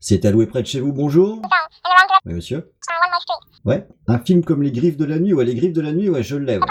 [0.00, 1.42] C'est alloué près de chez vous, bonjour.
[2.24, 2.72] Oui, monsieur.
[3.64, 6.08] Ouais, un film comme Les Griffes de la Nuit, ouais, Les Griffes de la Nuit,
[6.08, 6.56] ouais, je l'ai.
[6.56, 6.66] Ouais.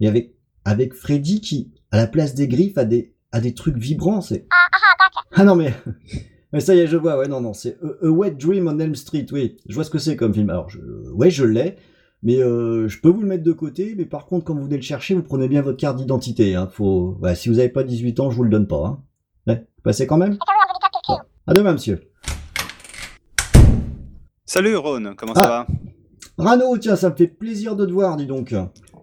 [0.00, 0.34] Et avec,
[0.64, 4.46] avec Freddy qui, à la place des griffes, a des, a des trucs vibrants, c'est...
[5.32, 5.74] Ah non, mais...
[6.52, 8.94] Mais ça y est, je vois, ouais, non, non, c'est A, Wet Dream on Elm
[8.94, 10.50] Street, oui, je vois ce que c'est comme film.
[10.50, 10.78] Alors, je,
[11.10, 11.74] ouais, je l'ai,
[12.22, 14.76] mais euh, je peux vous le mettre de côté, mais par contre, quand vous venez
[14.76, 17.18] le chercher, vous prenez bien votre carte d'identité, hein, faut...
[17.20, 19.02] Ouais, si vous avez pas 18 ans, je vous le donne pas, hein.
[19.48, 20.38] Ouais, passez quand même?
[21.08, 21.18] Bon.
[21.48, 22.08] À demain, monsieur.
[24.54, 25.42] Salut Ron, comment Ah.
[25.42, 25.66] ça va?
[26.38, 28.54] Rano, tiens, ça me fait plaisir de te voir, dis donc.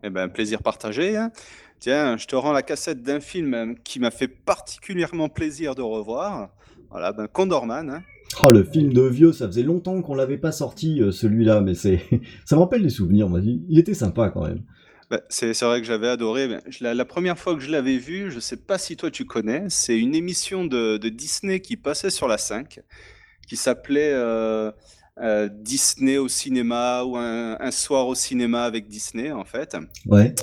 [0.02, 1.18] Eh ben, plaisir partagé.
[1.18, 1.30] hein.
[1.78, 5.82] Tiens, je te rends la cassette d'un film euh, qui m'a fait particulièrement plaisir de
[5.82, 6.52] revoir.
[6.90, 7.90] Voilà, ben Condorman.
[7.90, 8.02] hein.
[8.42, 11.74] Oh, le film de vieux, ça faisait longtemps qu'on l'avait pas sorti, euh, celui-là, mais
[11.74, 12.00] c'est,
[12.46, 13.42] ça me rappelle des souvenirs, moi.
[13.44, 14.64] Il il était sympa quand même.
[15.10, 16.48] Ben, c'est c'est vrai que j'avais adoré.
[16.48, 19.12] Ben, je la, la première fois que je l'avais vu, je sais pas si toi
[19.12, 22.80] tu connais, c'est une émission de, de Disney qui passait sur la 5,
[23.50, 24.72] qui s'appelait euh,
[25.22, 29.78] euh, Disney au cinéma ou un, un soir au cinéma avec Disney en fait.
[30.08, 30.34] Ouais.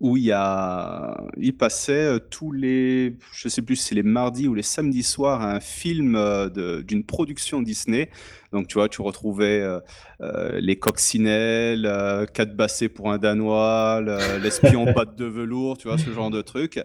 [0.00, 4.02] où il y a, il passait euh, tous les, je sais plus si c'est les
[4.02, 8.10] mardis ou les samedis soirs, un film euh, d'une production Disney.
[8.52, 9.80] Donc tu vois, tu retrouvais euh,
[10.22, 15.88] euh, les coccinelles, euh, quatre bassets pour un danois, le- l'espion patte de velours, tu
[15.88, 16.80] vois ce genre de truc.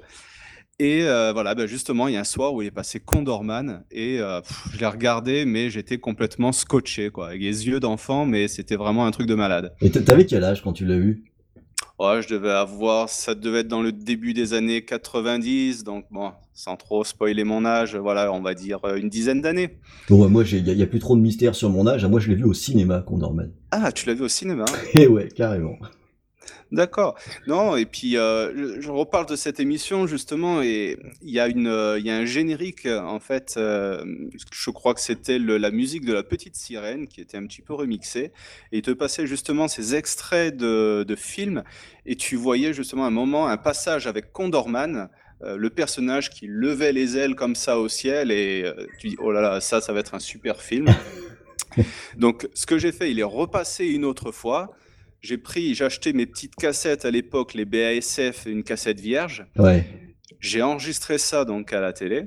[0.79, 3.83] Et euh, voilà, ben justement, il y a un soir où il est passé Condorman
[3.89, 8.27] et euh, pff, je l'ai regardé, mais j'étais complètement scotché, quoi, avec les yeux d'enfant,
[8.27, 9.73] mais c'était vraiment un truc de malade.
[9.81, 11.23] Et t'avais quel âge quand tu l'as vu
[11.99, 16.31] Ouais, je devais avoir, ça devait être dans le début des années 90, donc bon,
[16.53, 19.79] sans trop spoiler mon âge, voilà, on va dire euh, une dizaine d'années.
[20.07, 22.05] Bon, moi, il y, a- plus trop de mystère sur mon âge.
[22.05, 23.51] Moi, je l'ai vu au cinéma, Condorman.
[23.71, 24.65] Ah, tu l'as vu au cinéma?
[24.93, 25.75] Eh ouais, carrément.
[26.71, 27.17] D'accord.
[27.47, 31.99] Non, et puis euh, je, reparle de cette émission justement, et il y a euh,
[32.03, 33.53] y a un générique euh, en fait.
[33.57, 37.73] je crois que c'était la musique de la petite sirène qui était un petit peu
[37.73, 38.31] remixée,
[38.71, 41.63] et il te passait justement ces extraits de, de films,
[42.05, 45.09] et tu voyais justement un moment, un passage avec Condorman.
[45.41, 48.65] le personnage qui levait les ailes comme ça au ciel et
[48.99, 50.87] tu dis oh là là ça ça va être un super film
[52.17, 54.75] donc ce que j'ai fait il est repassé une autre fois
[55.21, 59.45] j'ai pris, j'ai acheté mes petites cassettes à l'époque, les BASF, une cassette vierge.
[59.57, 59.85] Ouais.
[60.39, 62.25] J'ai enregistré ça donc à la télé.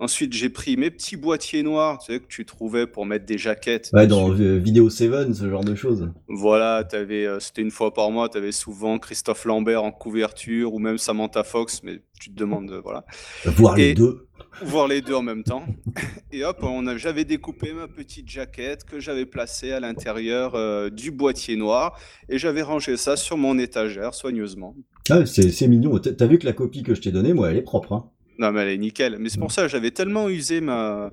[0.00, 3.36] Ensuite, j'ai pris mes petits boîtiers noirs, tu sais, que tu trouvais pour mettre des
[3.36, 3.90] jaquettes.
[3.92, 6.08] Ouais, dans euh, Vidéo 7, ce genre de choses.
[6.28, 10.72] Voilà, t'avais, euh, c'était une fois par mois, tu avais souvent Christophe Lambert en couverture
[10.72, 13.04] ou même Samantha Fox, mais tu te demandes, euh, voilà.
[13.44, 14.28] Voir les deux.
[14.62, 15.64] Voir les deux en même temps.
[16.32, 20.90] Et hop, on a, j'avais découpé ma petite jaquette que j'avais placée à l'intérieur euh,
[20.90, 21.98] du boîtier noir
[22.28, 24.74] et j'avais rangé ça sur mon étagère soigneusement.
[25.10, 25.98] Ah, c'est c'est mignon.
[25.98, 27.92] T'as t'as vu que la copie que je t'ai donnée, moi, elle est propre.
[27.92, 28.10] Hein.
[28.38, 29.16] Non, mais elle est nickel.
[29.18, 31.10] Mais c'est pour ça que j'avais tellement usé ma...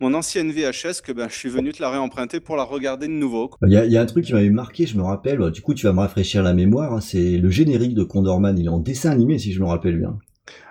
[0.00, 3.12] mon ancienne VHS que ben, je suis venu te la réemprunter pour la regarder de
[3.12, 3.50] nouveau.
[3.66, 5.38] Il y, a- il y a un truc qui m'avait marqué, je me rappelle.
[5.38, 6.92] bah, Du coup, tu vas me rafraîchir la mémoire.
[6.94, 8.56] hein, C'est le générique de Condorman.
[8.58, 10.18] Il est en dessin animé, si je me rappelle bien.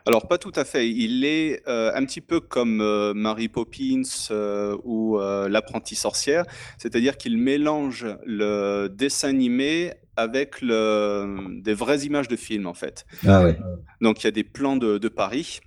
[0.06, 0.90] Alors, pas tout à fait.
[0.90, 6.44] Il est euh, un petit peu comme euh, Mary Poppins euh, ou euh, L'apprenti sorcière,
[6.78, 11.62] c'est-à-dire qu'il mélange le dessin animé avec le...
[11.62, 13.06] des vraies images de films, en fait.
[13.26, 13.58] Ah ouais.
[14.02, 15.60] Donc il y a des plans de, de Paris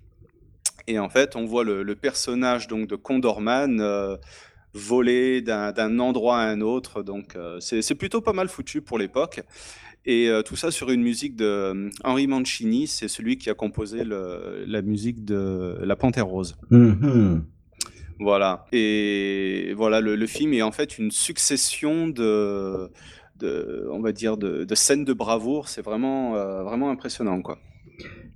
[0.87, 4.17] et en fait on voit le, le personnage donc de Condorman euh,
[4.75, 7.03] voler d'un endroit à un autre.
[7.03, 9.41] Donc euh, c'est plutôt pas mal foutu pour l'époque.
[10.09, 14.05] Et euh, tout ça sur une musique de Henri Mancini, c'est celui qui a composé
[14.05, 16.57] le- la musique de La Panthère Rose.
[16.71, 17.45] Mhm.
[18.21, 18.67] Voilà.
[18.73, 22.89] Et voilà, le, le film est en fait une succession de,
[23.41, 25.69] de on va dire, de, de scènes de bravoure.
[25.69, 26.33] C'est vraiment,
[26.63, 27.59] vraiment impressionnant, quoi.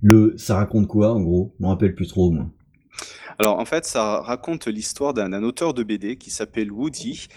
[0.01, 1.53] Le, ça raconte quoi, en gros?
[1.59, 2.47] Je me rappelle plus trop, moi.
[3.39, 7.27] Alors en fait, ça raconte l'histoire d'un auteur de BD qui s'appelle Woody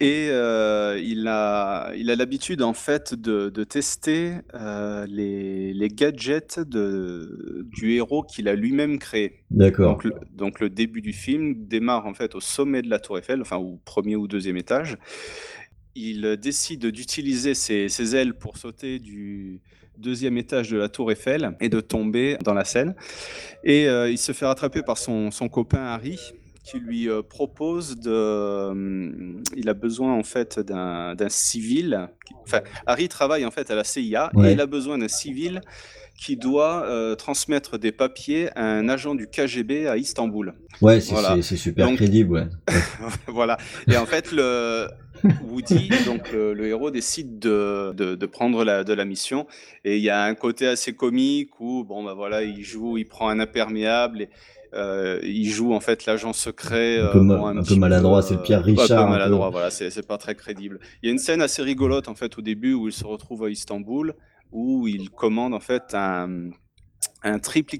[0.00, 5.88] et euh, il a il a l'habitude en fait de, de tester euh, les, les
[5.88, 9.44] gadgets de, du héros qu'il a lui-même créé.
[9.50, 9.98] D'accord.
[10.02, 13.40] Donc donc le début du film démarre en fait au sommet de la Tour Eiffel,
[13.40, 14.96] enfin au premier ou deuxième étage.
[15.94, 19.60] Il décide d'utiliser ses, ailes pour sauter du
[19.96, 22.94] deuxième étage de la Tour Eiffel et de tomber dans la Seine.
[23.62, 26.18] Et euh, il se fait rattraper par son copain Harry
[26.64, 28.10] qui lui euh, propose de...
[28.10, 32.08] euh, il a besoin en fait d'un civil.
[32.26, 34.50] qui- Enfin, Harry travaille en fait à la CIA Ouais.
[34.50, 35.60] et il a besoin d'un civil
[36.16, 40.54] qui doit euh, transmettre des papiers à un agent du KGB à Istanbul.
[40.80, 41.42] Ouais, c'est Voilà.
[41.42, 42.46] super Donc- crédible, ouais.
[43.26, 43.56] voilà.
[43.90, 44.86] Et en fait, le
[45.50, 49.46] Woody, donc le, le héros, décide de, de, de prendre la, de la mission.
[49.84, 53.06] Et il y a un côté assez comique où, bon, bah voilà, il joue, il
[53.06, 54.22] prend un imperméable.
[54.22, 54.28] Et
[54.74, 56.98] Euh, il joue en fait l'agent secret.
[56.98, 59.02] Un peu, un peu maladroit, c'est le Pierre Richard.
[59.02, 60.80] Un peu maladroit, voilà, c'est pas très crédible.
[61.02, 63.44] Il y a une scène assez rigolote en fait au début où il se retrouve
[63.44, 64.14] à Istanbul,
[64.52, 66.50] où il commande en fait un,
[67.22, 67.76] un triple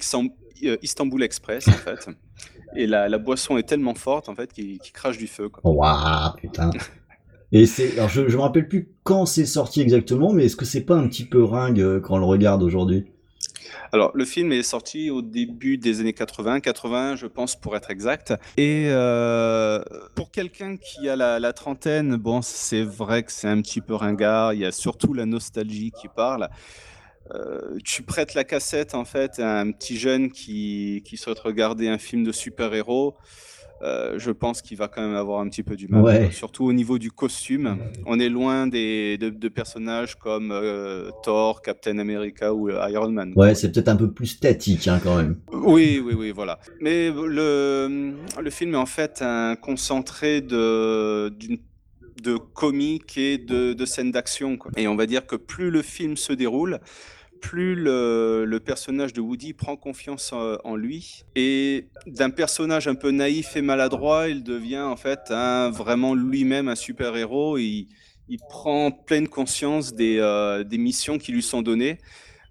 [0.83, 2.09] Istanbul Express en fait.
[2.77, 5.49] Et la, la, boisson est tellement forte en fait qu'il crache du feu.
[5.63, 6.71] Waouh, putain.
[7.53, 10.65] Et c'est, alors je, je me rappelle plus quand c'est sorti exactement, mais est-ce que
[10.65, 13.05] c'est pas un petit peu ringue euh, quand on le regarde aujourd'hui?
[13.93, 17.91] Alors, le film est sorti au début des années 80, 80, je pense, pour être
[17.91, 18.35] exact.
[18.57, 19.83] Et euh,
[20.15, 24.55] pour quelqu'un qui a la, trentaine, bon, c'est vrai que c'est un petit peu ringard.
[24.55, 26.49] Il y a surtout la nostalgie qui parle.
[27.35, 31.89] Euh, tu prêtes la cassette en fait à un petit jeune qui, qui souhaite regarder
[31.89, 33.17] un film de super-héros.
[33.85, 36.33] Euh, je pense qu'il va quand même avoir un petit peu du mal.
[36.33, 37.79] Surtout au niveau du costume.
[38.07, 43.33] On est loin des, de, personnages comme euh, Thor, Captain America ou euh, Iron Man.
[43.37, 45.37] Ouais, c'est peut-être un peu plus statique hein, quand même.
[45.53, 46.59] Oui, oui, oui, voilà.
[46.81, 53.85] Mais le, le film est en fait un concentré de, de comiques et de, de
[53.85, 54.59] scènes d'action.
[54.77, 56.81] Et on va dire que plus le film se déroule,
[57.45, 63.55] plus le, personnage de Woody prend confiance en, lui et d'un personnage un peu naïf
[63.55, 67.59] et maladroit, il devient en fait vraiment lui-même un super-héros.
[67.59, 67.89] Il,
[68.49, 71.99] prend pleine conscience euh, des missions qui lui sont données,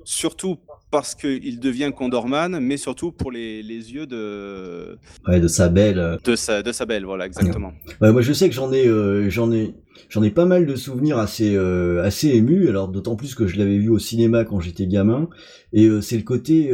[0.05, 0.57] surtout
[0.93, 4.95] parce qu'il devient Condorman, mais surtout pour les, les yeux de
[5.27, 6.19] ouais, de sa belle.
[6.23, 7.73] De sa de sa belle, voilà exactement.
[7.99, 9.73] Ouais, moi je sais que j'en ai euh, j'en ai
[10.09, 12.69] j'en ai pas mal de souvenirs assez euh, assez émus.
[12.69, 15.29] Alors d'autant plus que je l'avais vu au cinéma quand j'étais gamin,
[15.73, 16.71] et euh, c'est le côté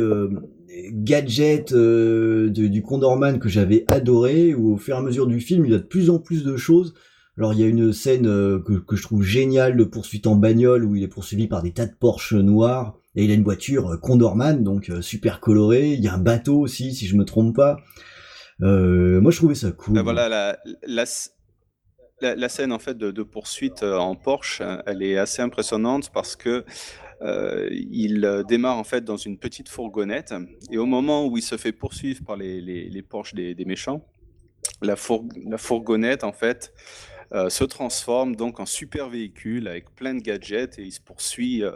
[0.92, 4.54] gadget du Condorman que j'avais adoré.
[4.54, 6.44] Où au fur et à mesure du film, il y a de plus en plus
[6.44, 6.94] de choses.
[7.38, 10.84] Alors il y a une scène que, que je trouve géniale de poursuite en bagnole
[10.84, 13.91] où il est poursuivi par des tas de Porsche noirs et il a une voiture
[13.91, 15.94] euh, Condorman, donc euh, super colorée.
[15.94, 17.77] Il y a un bateau aussi, si je me trompe pas.
[18.61, 19.95] Euh, moi, je trouvais ça cool.
[19.95, 20.57] Ben voilà, la,
[22.21, 26.65] la, scène en fait de, poursuite en Porsche, elle est assez impressionnante parce que
[27.21, 30.33] il démarre en fait dans une petite fourgonnette
[30.71, 34.06] et au moment où il se fait poursuivre par les, les, Porsche des, des méchants,
[34.81, 34.95] la,
[35.45, 36.73] la, fourgonnette en fait
[37.31, 41.64] euh, se transforme donc en super véhicule avec plein de gadgets et il se poursuit.
[41.64, 41.72] Euh,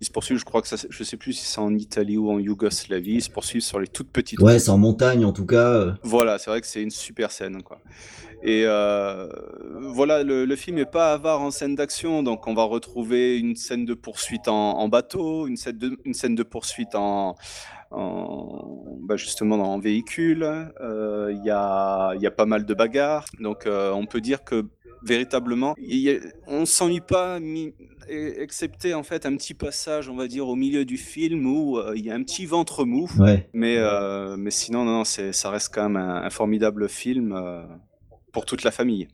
[0.00, 2.30] il se poursuit, je crois que ça, je sais plus si c'est en Italie ou
[2.30, 3.14] en Yougoslavie.
[3.14, 4.38] Il se poursuit sur les toutes petites.
[4.40, 5.70] Ouais, c'est en montagne en tout cas.
[5.70, 5.92] Euh.
[6.02, 7.80] Voilà, c'est vrai que c'est une super scène quoi.
[8.42, 13.56] Et voilà, le, film est pas avare en scène d'action, donc on va retrouver une
[13.56, 17.36] scène de poursuite en, bateau, une scène de, une scène de poursuite en,
[17.94, 20.72] en, bah justement en véhicule.
[20.80, 23.26] Il y, a, y, a, pas mal de bagarres.
[23.40, 24.64] Donc on peut dire que
[25.04, 25.74] véritablement.
[26.46, 27.38] on ne s'ennuie pas,
[28.08, 31.92] excepté en fait un petit passage, on va dire, au milieu du film où euh,
[31.96, 33.08] il y a un petit ventre mou.
[33.52, 37.62] Mais, euh, mais sinon, non, ça reste quand même un, formidable film euh,
[38.32, 39.08] pour toute la famille.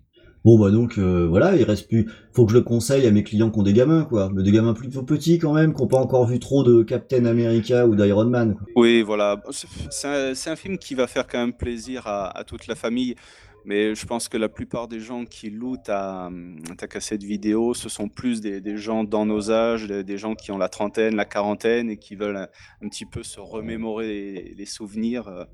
[0.44, 2.10] Bon bah donc voilà, il reste plus.
[2.32, 4.52] Faut que je le conseille à mes clients qui ont des gamins quoi, mais des
[4.52, 7.94] gamins plutôt petits quand même, qui n'ont pas encore vu trop de Captain America ou
[7.94, 8.56] d'Iron Man.
[8.74, 9.42] Oui voilà,
[9.90, 13.16] c'est un, film qui va faire quand même plaisir à toute la famille.
[13.64, 16.30] Mais je pense que la plupart des gens qui louent ta,
[16.78, 20.50] ta cassette vidéo, ce sont plus des, des, gens dans nos âges, des, gens qui
[20.50, 22.48] ont la trentaine, la quarantaine et qui veulent
[22.82, 25.44] un, petit peu se remémorer les, souvenirs euh,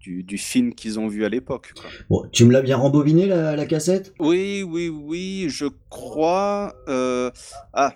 [0.00, 1.72] du, du, film qu'ils ont vu à l'époque.
[2.10, 4.14] Bon, tu me l'as bien rembobiné la, la, cassette?
[4.18, 6.74] Oui, oui, oui, je crois.
[6.88, 7.30] Euh...
[7.72, 7.94] Ah,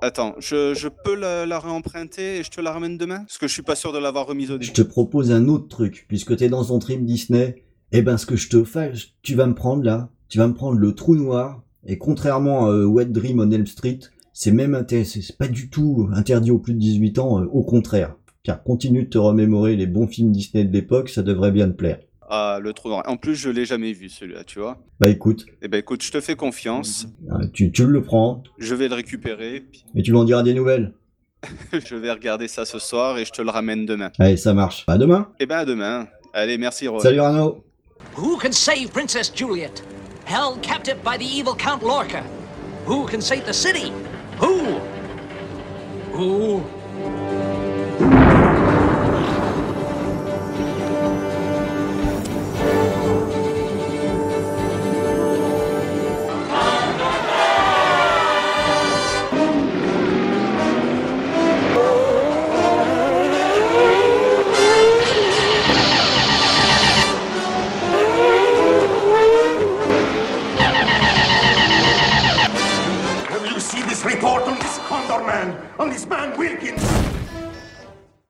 [0.00, 3.24] Attends, je, je peux la, la, réemprunter et je te la ramène demain?
[3.24, 4.66] Parce que je suis pas sûr de l'avoir remise au début.
[4.66, 8.18] Je te propose un autre truc, puisque tu es dans ton trip Disney eh ben
[8.18, 10.94] ce que je te fais, tu vas me prendre là, tu vas me prendre le
[10.94, 14.00] trou noir, et contrairement à euh, Wet Dream on Elm Street,
[14.32, 18.14] c'est même c'est pas du tout interdit aux plus de 18 ans, euh, au contraire.
[18.44, 21.74] Car continue de te remémorer les bons films Disney de l'époque, ça devrait bien te
[21.74, 21.98] plaire.
[22.30, 23.02] Ah, le trou noir.
[23.06, 24.78] En plus, je l'ai jamais vu celui-là, tu vois.
[25.00, 25.46] Bah écoute.
[25.62, 27.06] Eh ben écoute, je te fais confiance.
[27.30, 28.42] Ah, tu, tu le prends.
[28.58, 29.64] Je vais le récupérer.
[29.94, 30.92] Et tu m'en diras des nouvelles.
[31.72, 34.10] je vais regarder ça ce soir et je te le ramène demain.
[34.18, 34.84] Allez, ça marche.
[34.88, 35.30] À demain.
[35.40, 36.06] Eh ben à demain.
[36.34, 36.98] Allez, merci Ron.
[37.00, 37.64] Salut Arnaud.
[38.16, 39.82] Who can save Princess Juliet?
[40.26, 42.22] Held captive by the evil Count Lorca?
[42.86, 43.92] Who can save the city?
[44.40, 44.78] Who?
[46.12, 46.62] Who?